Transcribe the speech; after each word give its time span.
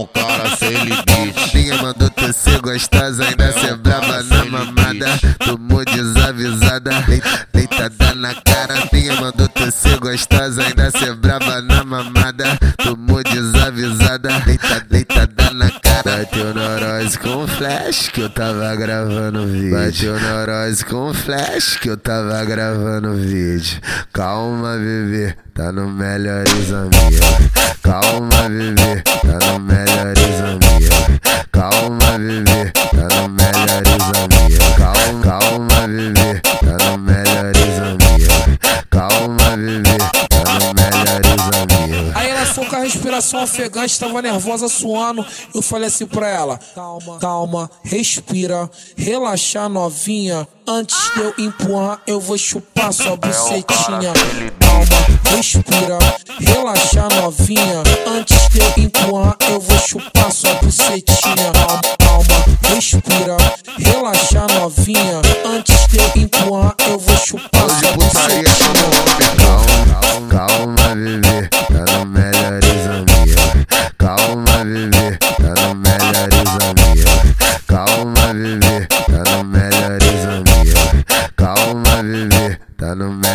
um 0.00 0.06
cara 0.06 0.56
sem 0.56 0.70
limite. 0.70 1.54
Minha 1.54 1.76
mandou 1.82 2.08
tu 2.10 2.32
ser 2.32 2.60
gostosa, 2.60 3.24
ainda 3.24 3.52
ser 3.52 3.76
brava 3.76 4.22
na 4.22 4.44
mamada. 4.46 5.20
Tomou 5.44 5.84
desavisada, 5.84 6.90
deitada 7.52 8.14
na 8.14 8.34
cara. 8.34 8.88
Minha 8.92 9.20
mandou 9.20 9.48
tu 9.48 9.70
ser 9.70 9.98
gostosa, 9.98 10.62
ainda 10.62 10.90
ser 10.90 11.14
brava 11.16 11.60
na 11.60 11.84
mamada. 11.84 12.58
Tomou 12.82 13.22
desavisada, 13.22 14.40
deitada 14.40 14.89
neurose 17.00 17.18
com 17.18 17.46
flash 17.46 18.08
que 18.10 18.20
eu 18.20 18.28
tava 18.28 18.76
gravando 18.76 19.46
vídeo. 19.46 19.70
Bateu 19.70 20.20
neurose 20.20 20.84
com 20.84 21.14
flash 21.14 21.78
que 21.78 21.88
eu 21.88 21.96
tava 21.96 22.44
gravando 22.44 23.14
vídeo. 23.14 23.80
Calma, 24.12 24.76
bebê, 24.76 25.34
tá 25.54 25.72
no 25.72 25.88
melhores 25.88 26.70
amigos. 26.72 27.20
Calma, 27.82 28.48
bebê, 28.48 29.02
tá 29.02 29.46
no 29.46 29.60
melhores 29.60 30.40
amigos. 30.40 30.88
Calma, 31.50 32.09
a 43.36 43.40
respiração 43.40 43.42
ofegante, 43.42 43.98
tava 43.98 44.22
nervosa, 44.22 44.68
suando. 44.68 45.24
Eu 45.54 45.62
falei 45.62 45.88
assim 45.88 46.06
pra 46.06 46.28
ela: 46.28 46.58
calma, 46.74 47.18
calma, 47.18 47.70
respira, 47.84 48.68
relaxa 48.96 49.68
novinha. 49.68 50.46
Antes 50.66 50.96
de 51.14 51.20
eu 51.20 51.34
empurrar, 51.38 52.00
eu 52.06 52.20
vou 52.20 52.38
chupar 52.38 52.92
sua 52.92 53.16
bucetinha. 53.16 54.12
Calma, 54.60 55.36
respira, 55.36 55.98
relaxa 56.38 57.08
novinha. 57.20 57.82
Antes 58.06 58.48
de 58.50 58.60
eu 58.60 58.84
empurrar, 58.84 59.36
eu 59.48 59.60
vou 59.60 59.78
chupar 59.78 60.32
sua 60.32 60.54
bucetinha. 60.54 61.52
Calma, 61.52 61.80
calma, 61.98 62.74
respira, 62.74 63.36
relaxa 63.78 64.46
novinha. 64.60 65.20
Antes 65.44 65.86
de 65.88 65.98
eu 65.98 66.22
empurrar, 66.22 66.74
eu 66.88 66.98
vou 66.98 67.16
chupar 67.16 67.68
sua 67.68 67.92
bucetinha. 67.92 68.49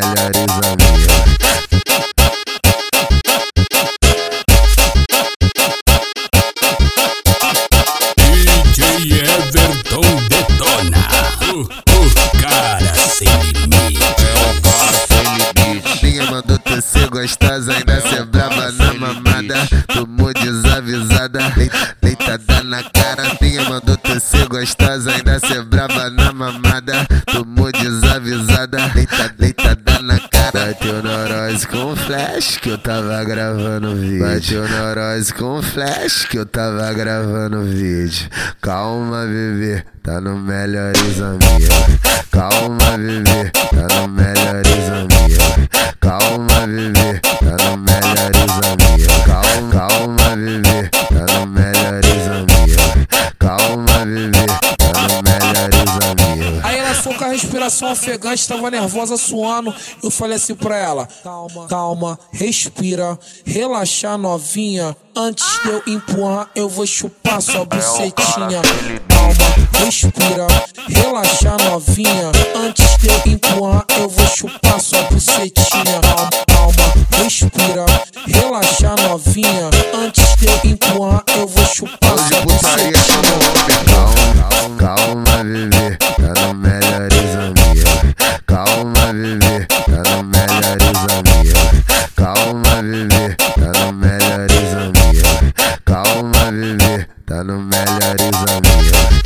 Limite. 0.00 1.14
Minha 16.02 16.30
mandou 16.30 16.58
tu 16.58 16.82
ser 16.82 17.08
gostosa, 17.08 17.72
ainda 17.72 18.00
ser 18.00 18.24
brava 18.26 18.72
na 18.72 18.94
mamada. 18.94 19.68
Tomou 19.92 20.32
desavisada, 20.32 21.40
deitada 22.02 22.62
na 22.62 22.82
cara. 22.82 23.36
Minha 23.40 23.64
mandou 23.68 23.96
tu 23.96 24.20
ser 24.20 24.46
gostosa, 24.48 25.12
ainda 25.12 25.38
ser 25.40 25.62
brava 25.64 26.10
na 26.10 26.32
mamada. 26.32 27.06
Tomou 27.26 27.70
desavisada, 27.72 28.88
deitada. 28.88 29.43
Bateu 30.84 31.02
neurose 31.02 31.66
com 31.66 31.96
flash 31.96 32.58
que 32.58 32.68
eu 32.68 32.76
tava 32.76 33.24
gravando 33.24 33.96
vídeo. 33.96 34.20
Bateu 34.20 34.68
neurose 34.68 35.32
com 35.32 35.62
flash 35.62 36.26
que 36.26 36.36
eu 36.36 36.44
tava 36.44 36.92
gravando 36.92 37.62
vídeo. 37.62 38.28
Calma, 38.60 39.24
bebê, 39.24 39.82
tá 40.02 40.20
no 40.20 40.38
melhores 40.38 41.22
amigos. 41.22 41.68
Calma, 42.30 42.98
bebê, 42.98 43.50
tá 43.50 43.96
no 43.96 44.08
melhores 44.08 44.23
respiração 57.54 57.92
ofegante, 57.92 58.48
tava 58.48 58.70
nervosa, 58.70 59.16
suando. 59.16 59.72
Eu 60.02 60.10
falei 60.10 60.36
assim 60.36 60.54
pra 60.54 60.76
ela: 60.76 61.08
calma, 61.22 61.66
calma, 61.68 62.18
respira, 62.32 63.18
relaxa 63.44 64.18
novinha. 64.18 64.96
Antes 65.16 65.46
de 65.62 65.68
eu 65.68 65.82
empurrar, 65.86 66.50
eu 66.56 66.68
vou 66.68 66.84
chupar 66.84 67.40
sua 67.40 67.64
bucetinha. 67.64 68.60
Calma, 69.08 69.84
respira, 69.84 70.46
relaxa 70.88 71.56
novinha. 71.70 72.32
Antes 72.56 72.96
de 72.98 73.06
eu 73.06 73.32
empurrar, 73.32 73.84
eu 73.96 74.08
vou 74.08 74.26
chupar 74.26 74.80
sua 74.80 75.02
bucetinha. 75.04 76.00
Calma, 76.02 76.30
calma, 76.48 77.22
respira, 77.22 77.86
relaxa 78.26 78.96
novinha. 79.08 79.70
Tá 97.34 97.42
no 97.42 97.58
melhores 97.58 98.32
amigos. 98.48 99.23